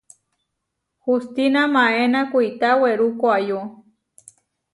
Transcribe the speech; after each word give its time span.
Hustína 1.03 1.61
maéna 1.75 2.19
kuitá 2.31 2.69
werú 2.81 3.07
koʼayó. 3.21 3.59